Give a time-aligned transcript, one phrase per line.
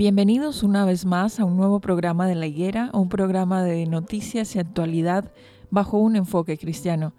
[0.00, 4.56] Bienvenidos una vez más a un nuevo programa de La Higuera, un programa de noticias
[4.56, 5.30] y actualidad
[5.68, 7.12] bajo un enfoque cristiano.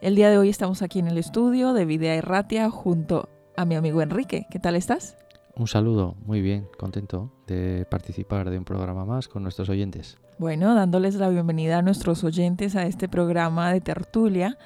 [0.00, 3.76] El día de hoy estamos aquí en el estudio de Videa Erratia junto a mi
[3.76, 4.48] amigo Enrique.
[4.50, 5.16] ¿Qué tal estás?
[5.54, 10.18] Un saludo, muy bien, contento de participar de un programa más con nuestros oyentes.
[10.38, 14.58] Bueno, dándoles la bienvenida a nuestros oyentes a este programa de tertulia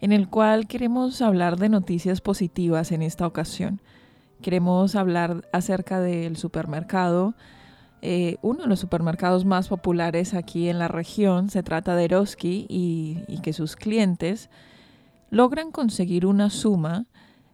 [0.00, 3.82] en el cual queremos hablar de noticias positivas en esta ocasión.
[4.42, 7.34] Queremos hablar acerca del supermercado,
[8.02, 11.50] eh, uno de los supermercados más populares aquí en la región.
[11.50, 14.50] Se trata de Eroski y, que sus clientes
[15.30, 17.06] logran conseguir una suma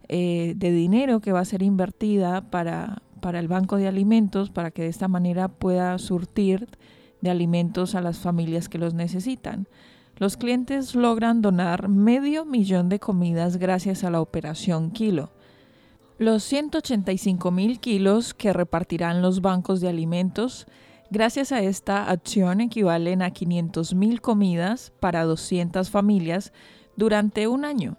[0.08, 4.70] eh, de dinero que va a ser invertida para, para el banco de alimentos para
[4.70, 6.68] que de esta manera pueda surtir
[7.22, 9.68] de alimentos a las familias que los necesitan.
[10.16, 15.30] Los clientes logran donar medio millón de comidas gracias a la operación Kilo.
[16.22, 20.68] Los 185 mil kilos que repartirán los bancos de alimentos
[21.10, 26.52] gracias a esta acción equivalen a 500 mil comidas para 200 familias
[26.94, 27.96] durante un año.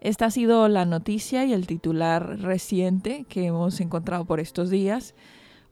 [0.00, 5.14] Esta ha sido la noticia y el titular reciente que hemos encontrado por estos días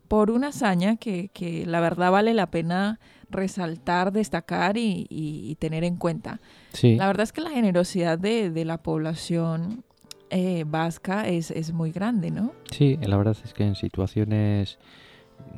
[0.09, 3.01] por una hazaña que, la verdad vale la pena
[3.31, 6.39] resaltar, destacar y, tener en cuenta.
[6.83, 9.87] La verdad es que la generosidad de, de la población
[10.31, 12.53] eh, vasca es, es muy grande, ¿no?
[12.71, 14.79] Sí, la verdad es que en situaciones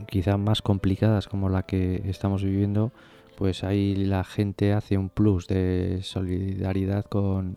[0.06, 2.92] quizá más complicadas como la que estamos viviendo,
[3.36, 7.56] pues ahí la gente hace un plus de solidaridad con,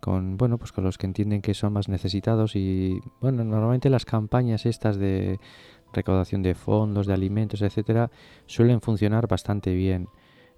[0.00, 4.04] con bueno pues con los que entienden que son más necesitados y bueno normalmente las
[4.04, 5.40] campañas estas de
[5.92, 8.10] recaudación de fondos de alimentos etcétera
[8.46, 10.08] suelen funcionar bastante bien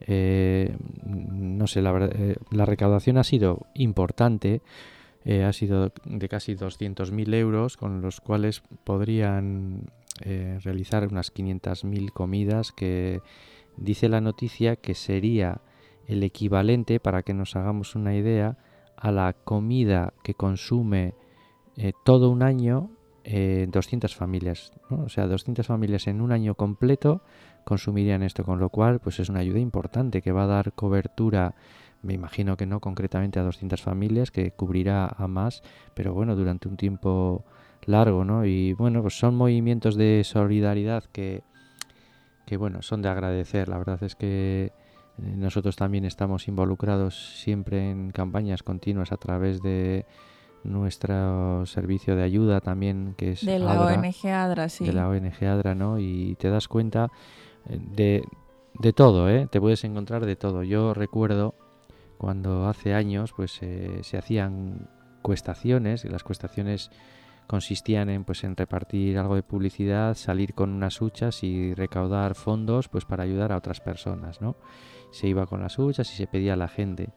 [0.01, 0.77] eh,
[1.07, 4.61] no sé la, eh, la recaudación ha sido importante
[5.29, 9.83] eh, ha sido de casi 200.000 euros, con los cuales podrían
[10.25, 13.21] eh, realizar unas 500.000 comidas que
[13.77, 15.61] dice la noticia que sería
[16.07, 18.57] el equivalente, para que nos hagamos una idea,
[18.97, 21.13] a la comida que consume
[21.77, 22.89] eh, todo un año
[23.27, 24.73] 200 familias.
[24.89, 27.21] O sea, 200 familias en un año completo
[27.67, 31.55] consumirían esto, con lo cual pues es una ayuda importante que va a dar cobertura
[32.03, 35.63] me imagino que no concretamente a 200 familias, que cubrirá a más,
[35.95, 37.45] pero bueno, durante un tiempo
[37.87, 38.45] largo, ¿no?
[38.45, 41.43] Y bueno, pues son movimientos de solidaridad que,
[42.47, 43.69] que bueno, son de agradecer.
[43.69, 44.73] La verdad es que eh,
[45.37, 50.07] nosotros también estamos involucrados siempre en campañas continuas a través de
[50.65, 54.85] nuestro servicio de ayuda también que es de la ONG Adra, sí.
[54.85, 55.99] De la ONG Adra, ¿no?
[55.99, 57.11] Y te das cuenta
[57.69, 58.25] eh, de,
[58.79, 59.49] de todo, ¿eh?
[59.51, 60.63] Te puedes encontrar de todo.
[60.63, 61.55] Yo recuerdo
[62.19, 64.89] cuando hace años pues eh, se hacían
[65.23, 66.91] cuestaciones y las cuestaciones
[67.47, 72.89] consistían en pues en repartir algo de publicidad, salir con unas huchas y recaudar fondos
[72.89, 74.57] pues para ayudar a otras personas, ¿no?
[75.11, 77.09] Se iba con las huchas y se pedía a la gente.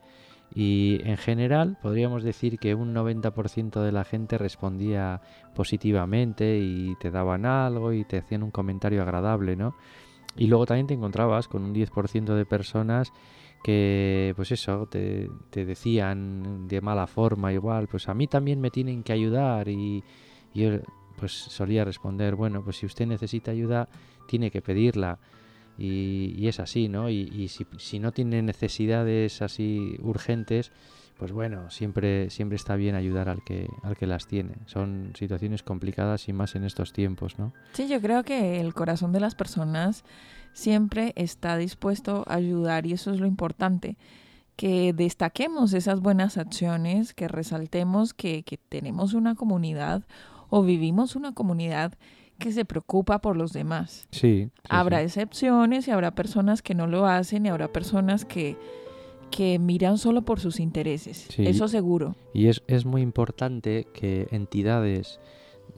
[0.53, 5.21] Y en general podríamos decir que un 90% de la gente respondía
[5.54, 9.75] positivamente y te daban algo y te hacían un comentario agradable, ¿no?
[10.36, 13.12] Y luego también te encontrabas con un 10% de personas
[13.63, 18.71] que pues eso, te, te, decían de mala forma igual, pues a mí también me
[18.71, 20.03] tienen que ayudar y,
[20.53, 20.79] yo
[21.17, 23.87] pues solía responder, bueno, pues si usted necesita ayuda,
[24.27, 25.19] tiene que pedirla.
[25.77, 27.09] Y, y es así, ¿no?
[27.09, 30.71] Y, y si, si, no tiene necesidades así urgentes,
[31.21, 34.55] pues bueno, siempre, siempre está bien ayudar al que, al que las tiene.
[34.65, 37.53] Son situaciones complicadas y más en estos tiempos, ¿no?
[37.73, 40.03] Sí, yo creo que el corazón de las personas
[40.53, 43.98] siempre está dispuesto a ayudar y eso es lo importante,
[44.56, 50.03] que destaquemos esas buenas acciones, que resaltemos que, que tenemos una comunidad
[50.50, 51.94] o vivimos una comunidad
[52.38, 54.07] que se preocupa por los demás.
[54.12, 54.50] Sí.
[54.68, 58.57] habrá excepciones y habrá personas que no lo hacen y habrá personas que,
[59.30, 61.27] que miran solo por sus intereses.
[61.39, 62.15] Eso seguro.
[62.33, 65.19] Y es, es muy importante que entidades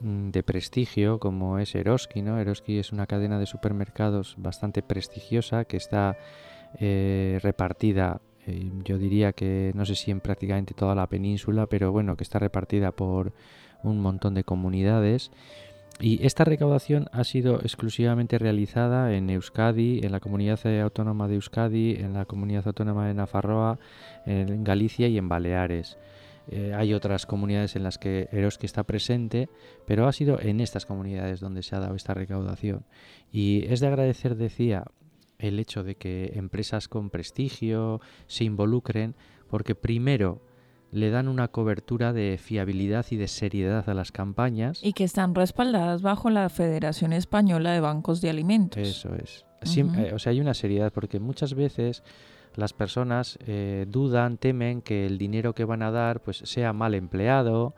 [0.00, 2.38] de prestigio como es Eroski, ¿no?
[2.38, 6.16] Eroski es una cadena de supermercados bastante prestigiosa que está
[6.78, 11.92] eh, repartida, eh, yo diría que no sé si en prácticamente toda la península, pero
[11.92, 13.32] bueno, que está repartida por
[13.82, 15.30] un montón de comunidades.
[16.00, 21.92] Y esta recaudación ha sido exclusivamente realizada en Euskadi, en la comunidad autónoma de Euskadi,
[21.92, 23.78] en la comunidad autónoma de Nafarroa,
[24.26, 25.96] en Galicia y en Baleares.
[26.48, 29.48] Eh, hay otras comunidades en las que Eroski está presente,
[29.86, 32.84] pero ha sido en estas comunidades donde se ha dado esta recaudación.
[33.32, 34.84] Y es de agradecer, decía,
[35.38, 39.14] el hecho de que empresas con prestigio se involucren,
[39.48, 40.42] porque primero
[40.92, 44.78] le dan una cobertura de fiabilidad y de seriedad a las campañas.
[44.82, 48.80] Y que están respaldadas bajo la Federación Española de Bancos de Alimentos.
[48.80, 49.44] Eso es.
[49.76, 52.02] Eh, o sea, hay una seriedad, porque muchas veces
[52.56, 56.94] las personas eh, dudan, temen que el dinero que van a dar pues sea mal
[56.94, 57.74] empleado,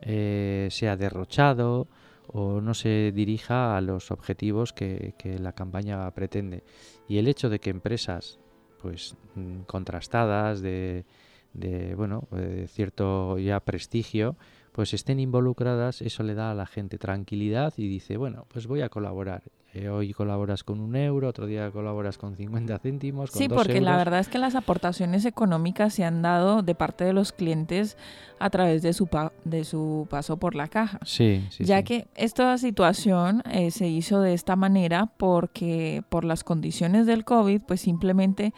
[0.00, 1.88] eh, sea derrochado
[2.26, 6.64] o no se dirija a los objetivos que, la campaña pretende.
[7.08, 8.38] Y el hecho de que empresas
[8.80, 11.04] pues mm, contrastadas de,
[11.54, 14.36] de bueno de cierto ya prestigio
[14.72, 18.82] pues estén involucradas eso le da a la gente tranquilidad y dice bueno pues voy
[18.82, 19.44] a colaborar
[19.74, 23.30] eh, hoy colaboras con un euro, otro día colaboras con 50 céntimos.
[23.32, 27.12] sí, porque la verdad es que las aportaciones económicas se han dado de parte de
[27.12, 27.96] los clientes
[28.38, 29.08] a través de su,
[29.44, 31.00] de su paso por la caja.
[31.04, 36.44] Sí, sí Ya que esta situación eh, se hizo de esta manera porque por las
[36.44, 38.54] condiciones del COVID, pues simplemente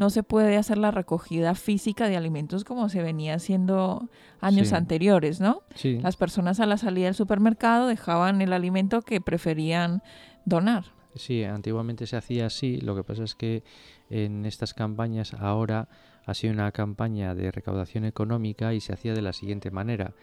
[0.00, 4.08] no se puede hacer la recogida física de alimentos como se venía haciendo
[4.40, 5.62] años anteriores, ¿no?
[5.74, 5.98] Sí.
[6.00, 10.02] Las personas a la salida del supermercado dejaban el alimento que preferían
[10.44, 10.84] donar.
[11.14, 13.64] Sí, antiguamente se hacía así, lo que pasa es que
[14.10, 15.88] en estas campañas ahora
[16.24, 20.14] ha sido una campaña de recaudación económica y se hacía de la siguiente manera.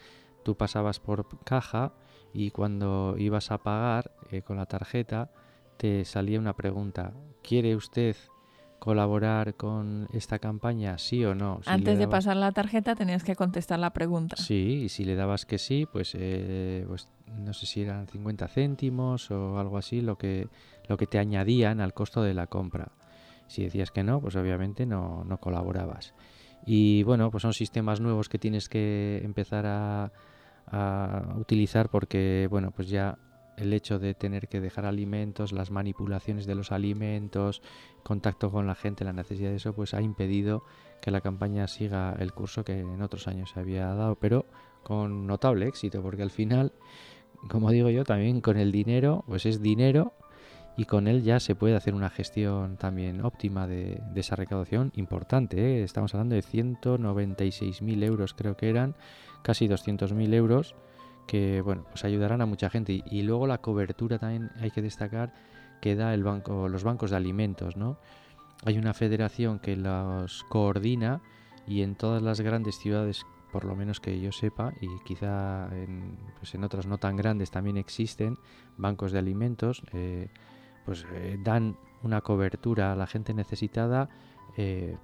[0.43, 1.93] Tú pasabas por caja
[2.33, 5.31] y cuando ibas a pagar eh, con la tarjeta
[5.75, 7.13] te salía una pregunta.
[7.43, 8.15] ¿Quiere usted
[8.79, 11.59] colaborar con esta campaña, sí o no.
[11.65, 14.35] Antes de pasar la tarjeta tenías que contestar la pregunta.
[14.37, 18.47] Sí, y si le dabas que sí, pues, eh, pues no sé si eran 50
[18.47, 20.47] céntimos o algo así lo que,
[20.87, 22.91] lo que te añadían al costo de la compra.
[23.47, 26.13] Si decías que no, pues obviamente no, no colaborabas.
[26.65, 30.11] Y bueno, pues son sistemas nuevos que tienes que empezar a,
[30.67, 33.17] a utilizar porque, bueno, pues ya
[33.57, 37.61] el hecho de tener que dejar alimentos, las manipulaciones de los alimentos,
[38.03, 40.63] contacto con la gente, la necesidad de eso, pues ha impedido
[41.01, 44.45] que la campaña siga el curso que en otros años se había dado, pero
[44.83, 46.71] con notable éxito, porque al final,
[47.49, 50.13] como digo yo, también con el dinero, pues es dinero
[50.77, 55.57] y con él ya se puede hacer una gestión también óptima de, esa recaudación importante.
[55.59, 55.83] ¿eh?
[55.83, 58.95] Estamos hablando de 196.000 euros, creo que eran,
[59.41, 60.75] casi 200.000 euros
[61.27, 63.03] que bueno, pues ayudarán a mucha gente.
[63.05, 65.33] Y, luego la cobertura también hay que destacar
[65.81, 67.97] que da el banco, los bancos de alimentos, ¿no?
[68.65, 71.21] Hay una federación que los coordina
[71.67, 76.17] y en todas las grandes ciudades, por lo menos que yo sepa, y quizá en,
[76.39, 78.37] pues en otras no tan grandes también existen
[78.77, 80.29] bancos de alimentos, eh,
[80.85, 84.09] pues eh, dan una cobertura a la gente necesitada
[84.55, 84.97] eh,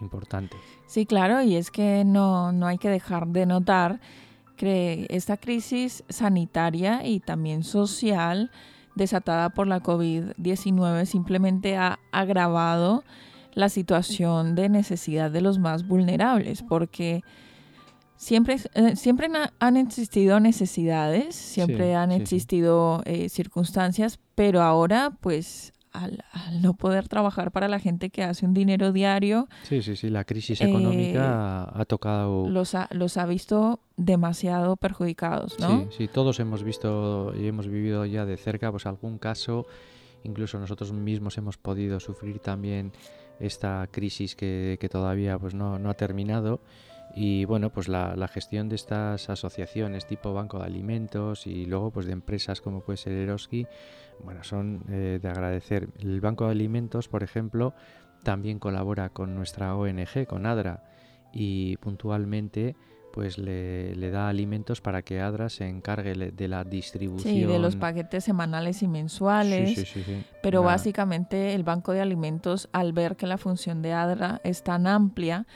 [0.00, 0.56] importante.
[0.86, 4.00] Sí, claro, y es que no, no hay que dejar de notar
[4.56, 8.50] que esta crisis sanitaria y también social
[8.94, 13.04] desatada por la COVID-19 simplemente ha agravado
[13.52, 17.22] la situación de necesidad de los más vulnerables, porque
[18.16, 25.72] siempre, eh, siempre han existido necesidades, siempre han existido eh, circunstancias, pero ahora pues
[26.02, 26.24] al,
[26.60, 29.48] no poder trabajar para la gente que hace un dinero diario.
[29.64, 32.48] Sí, sí, sí, la crisis económica eh, ha tocado...
[32.48, 35.82] Los ha, los ha visto demasiado perjudicados, ¿no?
[35.90, 39.66] Sí, sí, todos hemos visto y hemos vivido ya de cerca pues algún caso,
[40.24, 42.92] incluso nosotros mismos hemos podido sufrir también
[43.40, 46.60] esta crisis que, todavía pues no, no, ha terminado
[47.16, 51.90] y bueno pues la, la, gestión de estas asociaciones tipo Banco de Alimentos y luego
[51.90, 53.66] pues de empresas como puede ser Eroski
[54.22, 57.74] bueno son de agradecer el Banco de Alimentos por ejemplo
[58.22, 60.82] también colabora con nuestra ONG con ADRA
[61.32, 62.76] y puntualmente
[63.16, 67.32] pues le, da alimentos para que ADRA se encargue de la distribución.
[67.32, 69.70] Sí, de los paquetes semanales y mensuales.
[69.74, 73.94] Sí, sí, sí, pero básicamente el Banco de Alimentos, al ver que la función de
[73.94, 75.46] ADRA es tan amplia,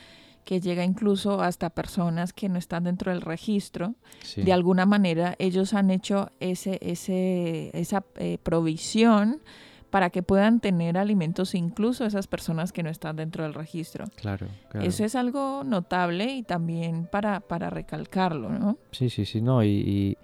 [0.50, 3.94] que llega incluso hasta personas que no están dentro del registro,
[4.34, 9.42] de alguna manera ellos han hecho ese, ese, esa eh, provisión
[9.90, 14.06] para que puedan tener alimentos incluso esas personas que no están dentro del registro.
[14.16, 18.76] Claro, Eso es algo notable y también para, para recalcarlo, ¿no?
[18.90, 20.18] Sí, sí, sí, no, y,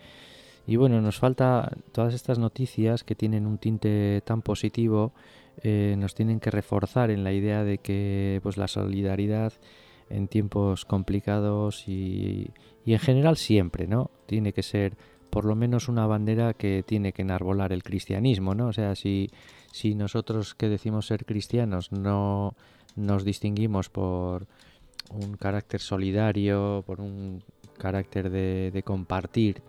[0.66, 5.12] y, bueno, nos falta todas estas noticias que tienen un tinte tan positivo,
[5.62, 9.52] eh, nos tienen que reforzar en la idea de que pues la solidaridad
[10.10, 12.50] en tiempos complicados y,
[12.84, 14.10] y en general siempre, ¿no?
[14.26, 14.96] Tiene que ser
[15.30, 18.68] por lo menos una bandera que tiene que enarbolar el cristianismo, ¿no?
[18.68, 19.30] O sea, si,
[19.70, 22.54] si nosotros que decimos ser cristianos no
[22.94, 24.46] nos distinguimos por
[25.10, 27.42] un carácter solidario, por un
[27.78, 29.62] carácter de, compartir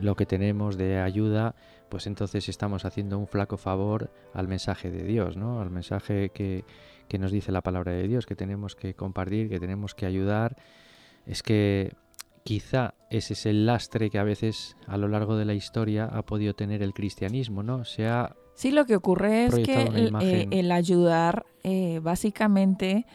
[0.00, 1.54] lo que tenemos de ayuda,
[1.94, 5.60] pues entonces estamos haciendo un flaco favor al mensaje de Dios, ¿no?
[5.60, 6.64] Al mensaje que,
[7.06, 10.56] que nos dice la palabra de Dios, que tenemos que compartir, que tenemos que ayudar.
[11.24, 11.94] Es que
[12.42, 16.22] quizá ese es el lastre que a veces a lo largo de la historia ha
[16.22, 17.84] podido tener el cristianismo, ¿no?
[17.84, 19.82] Se ha Sí, lo que ocurre es que
[20.20, 23.06] eh, el, ayudar, eh, básicamente,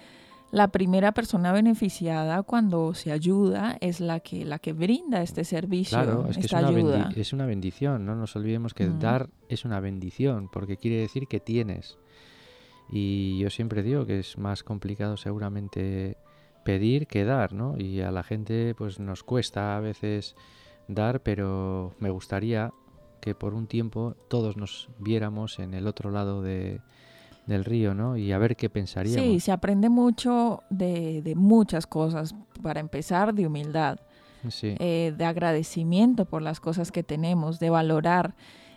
[0.52, 5.98] la primera persona beneficiada cuando se ayuda es la que la que brinda este servicio,
[5.98, 9.80] claro, es que es una, es una bendición, no nos olvidemos que dar es una
[9.80, 11.98] bendición, porque quiere decir que tienes.
[12.92, 16.18] Y yo siempre digo que es más complicado seguramente
[16.64, 17.76] pedir que dar, ¿no?
[17.78, 20.36] Y a la gente pues nos cuesta a veces
[20.88, 22.72] dar, pero me gustaría
[23.22, 26.82] que por un tiempo todos nos viéramos en el otro lado de,
[27.50, 28.16] del río, ¿no?
[28.16, 29.26] Y a ver qué pensaríamos.
[29.26, 32.36] Sí, se aprende mucho de, de muchas cosas.
[32.62, 34.00] Para empezar, de humildad,
[34.62, 38.36] eh, de agradecimiento por las cosas que tenemos, de valorar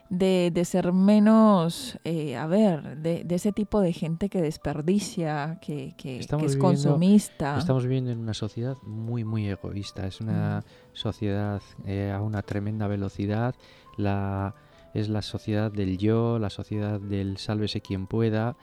[0.08, 5.58] de, de ser menos, eh, a ver, de, de, ese tipo de gente que desperdicia,
[5.62, 7.56] que, que, es consumista.
[7.58, 10.06] Estamos viviendo en una sociedad muy, muy egoísta.
[10.06, 13.54] Es una sociedad eh, a una tremenda velocidad.
[13.96, 14.54] La,
[14.94, 18.56] es la sociedad del yo, la sociedad del sálvese quien pueda.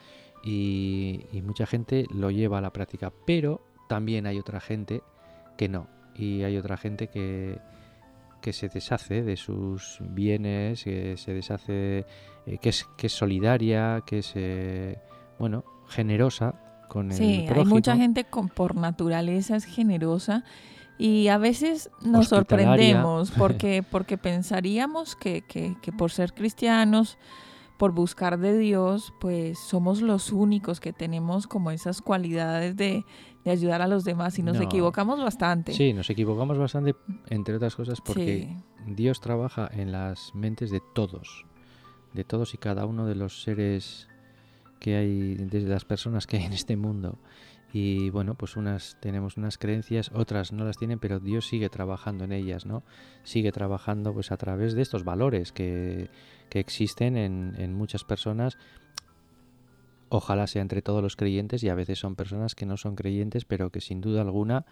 [0.44, 3.12] Y, y mucha gente lo lleva a la práctica.
[3.26, 5.02] Pero también hay otra gente
[5.58, 5.88] que no.
[6.16, 7.60] Y hay otra gente que,
[8.42, 12.06] que se deshace de sus bienes, que se deshace,
[12.46, 15.00] eh, que, es, que es solidaria, que es, eh,
[15.38, 17.62] bueno, generosa con sí, el prójimo.
[17.62, 20.44] hay mucha gente con, por naturaleza es generosa
[21.00, 27.18] y a veces nos sorprendemos porque, porque pensaríamos que, que, que por ser cristianos
[27.80, 33.06] por buscar de Dios, pues somos los únicos que tenemos como esas cualidades de,
[33.46, 35.74] ayudar a los demás y nos equivocamos bastante.
[35.74, 36.94] Sí, nos equivocamos bastante,
[37.30, 38.54] entre otras cosas, porque
[38.86, 41.46] Dios trabaja en las mentes de todos,
[42.14, 44.08] de todos y cada uno de los seres
[44.80, 47.18] que hay, desde las personas que hay en este mundo.
[47.72, 52.24] Y bueno, pues unas tenemos unas creencias, otras no las tienen, pero Dios sigue trabajando
[52.24, 52.84] en ellas, ¿no?
[53.24, 56.10] Sigue trabajando pues a través de estos valores que
[56.50, 58.58] que existen en, muchas personas.
[60.10, 63.46] Ojalá sea entre todos los creyentes y a veces son personas que no son creyentes,
[63.46, 64.66] pero que sin duda alguna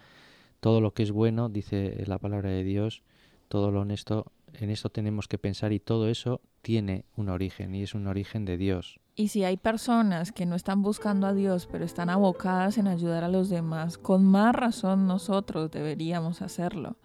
[0.60, 3.04] todo lo que es bueno, dice la palabra de Dios,
[3.46, 7.84] todo lo honesto, en esto tenemos que pensar y todo eso tiene un origen y
[7.84, 8.98] es un origen de Dios.
[9.18, 13.24] Y si hay personas que no están buscando a Dios, pero están abocadas en ayudar
[13.24, 16.96] a los demás, con más razón nosotros deberíamos hacerlo.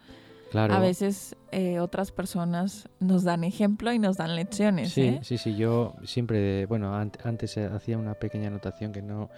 [0.53, 4.93] A veces eh, otras personas nos dan ejemplo y nos dan lecciones.
[4.93, 5.19] Sí, ¿eh?
[5.23, 5.55] sí, sí.
[5.55, 9.31] Yo siempre, bueno, antes hacía una pequeña anotación que no,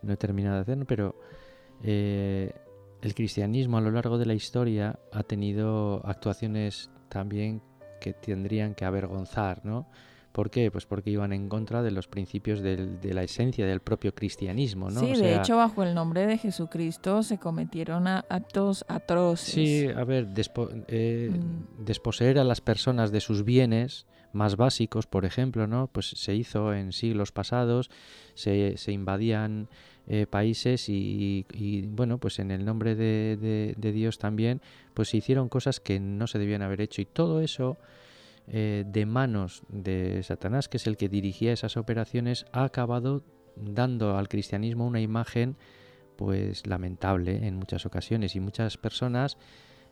[0.00, 1.20] no he terminado de hacer, pero
[1.82, 2.54] eh,
[3.02, 7.60] el cristianismo a lo largo de la historia ha tenido actuaciones también
[8.00, 9.86] que tendrían que avergonzar, ¿no?
[10.34, 10.68] ¿Por qué?
[10.72, 14.98] Pues porque iban en contra de los principios de la esencia del propio cristianismo, ¿no?
[14.98, 19.54] Sí, de hecho, bajo el nombre de Jesucristo se cometieron actos atroces.
[19.54, 20.26] Sí, a ver,
[20.88, 21.84] eh, mm.
[21.84, 25.86] desposeer a las personas de sus bienes más básicos, por ejemplo, ¿no?
[25.86, 27.88] Pues se hizo en siglos pasados,
[28.34, 29.68] se, invadían
[30.08, 31.46] eh, países y,
[31.92, 34.60] bueno, pues en el nombre de, de Dios también,
[34.94, 37.78] pues se hicieron cosas que no se debían haber hecho y todo eso
[38.46, 43.24] eh, de manos de Satanás, que es el que dirigía esas operaciones, ha acabado
[43.56, 45.56] dando al cristianismo una imagen
[46.16, 49.36] pues lamentable en muchas ocasiones y muchas personas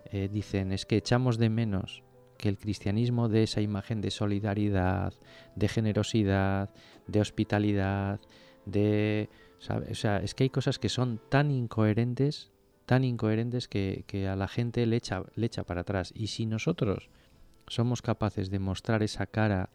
[0.06, 2.02] eh, dicen es que echamos de menos
[2.36, 5.14] que el cristianismo dé esa imagen de solidaridad,
[5.54, 6.70] de generosidad,
[7.06, 8.20] de hospitalidad,
[8.66, 9.28] de...
[9.90, 12.50] O sea, es que hay cosas que son tan incoherentes,
[12.84, 16.12] tan incoherentes que, a la gente le echa, le echa para atrás.
[16.16, 17.10] Y si nosotros
[17.66, 19.70] somos capaces de mostrar esa cara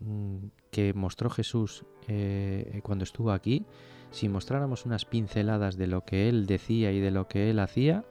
[0.00, 0.36] mm,
[0.70, 3.66] que mostró Jesús eh, cuando estuvo aquí,
[4.10, 8.04] si mostráramos unas pinceladas de lo que él decía y de lo que él hacía,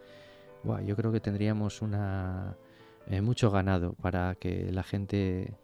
[0.86, 2.56] yo creo que tendríamos una
[3.08, 5.56] eh, mucho ganado para que la gente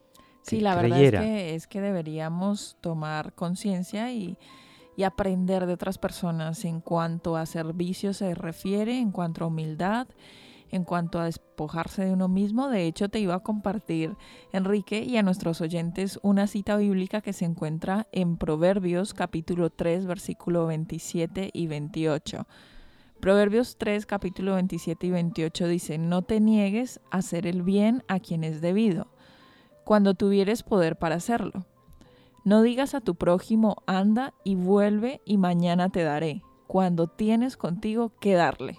[0.42, 4.38] Sí, la verdad es que, es que deberíamos tomar conciencia y,
[4.96, 10.08] y, aprender de otras personas en cuanto a servicio se refiere, en cuanto a humildad,
[10.72, 12.70] en cuanto a despojarse de uno mismo.
[12.70, 14.16] De hecho, te iba a compartir,
[14.52, 20.06] Enrique, y a nuestros oyentes una cita bíblica que se encuentra en Proverbios capítulo 3,
[20.06, 22.48] versículo 27 y 28
[23.20, 28.20] Proverbios 3, capítulo 27 y 28 dice, no te niegues a hacer el bien a
[28.20, 29.08] quien es debido,
[29.84, 31.66] cuando tuvieres poder para hacerlo.
[32.44, 38.12] No digas a tu prójimo, anda y vuelve y mañana te daré, cuando tienes contigo
[38.20, 38.78] que darle.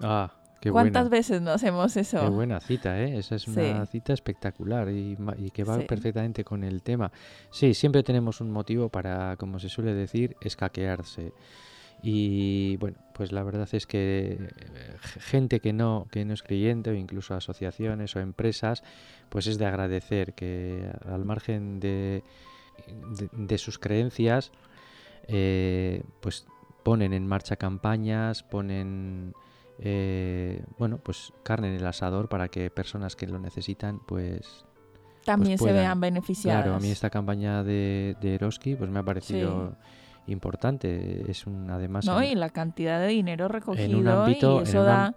[0.00, 0.34] Ah,
[0.66, 2.20] qué ¿Cuántas veces no hacemos eso?
[2.20, 3.18] Qué buena cita, ¿eh?
[3.18, 5.16] Esa es una cita espectacular y,
[5.52, 7.10] que va perfectamente con el tema.
[7.50, 11.32] Sí, siempre tenemos un motivo para, como se suele decir, escaquearse.
[12.02, 14.48] Y bueno, pues la verdad es que eh,
[15.20, 18.82] gente que no, que no es creyente o incluso asociaciones o empresas,
[19.28, 22.22] pues es de agradecer que al margen de,
[23.32, 24.52] de, sus creencias,
[25.28, 26.46] eh, pues
[26.84, 29.32] ponen en marcha campañas, ponen
[29.78, 34.64] eh, bueno, pues carne en el asador para que personas que lo necesitan, pues
[35.24, 36.62] también pues se vean beneficiadas.
[36.62, 39.76] Claro, a mí esta campaña de, de Eroski, pues me ha parecido
[40.26, 41.30] importante.
[41.30, 42.04] Es un además.
[42.04, 44.62] No, y la cantidad de dinero recogido en un ámbito,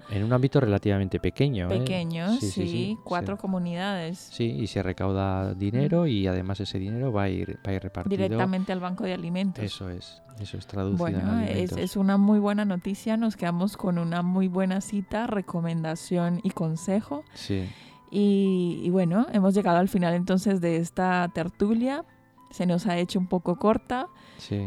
[0.09, 1.69] en un, ámbito relativamente pequeño.
[1.71, 1.79] ¿eh?
[1.79, 4.17] Pequeño, sí, cuatro comunidades.
[4.17, 7.83] Sí, y se recauda dinero y además ese dinero va a ir, va a ir
[7.83, 8.23] repartido.
[8.23, 9.63] Directamente al Banco de Alimentos.
[9.63, 10.97] Eso es, eso es traducido.
[10.97, 13.17] Bueno, es, es una muy buena noticia.
[13.17, 17.23] Nos quedamos con una muy buena cita, recomendación y consejo.
[17.33, 17.67] Sí.
[18.11, 22.05] Y, y bueno, hemos llegado al final entonces de esta tertulia.
[22.49, 24.07] Se nos ha hecho un poco corta.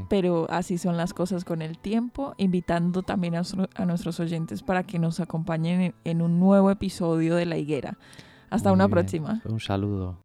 [0.08, 4.98] Pero así son las cosas con el tiempo, invitando también a, nuestros oyentes para que
[4.98, 7.96] nos acompañen en, un nuevo episodio de La Higuera.
[8.50, 9.40] Hasta una próxima.
[9.46, 10.21] Un saludo.